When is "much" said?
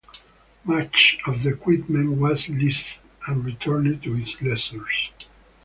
0.63-1.19